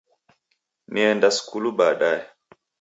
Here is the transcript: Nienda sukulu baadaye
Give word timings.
Nienda 0.93 1.29
sukulu 1.37 1.69
baadaye 1.77 2.25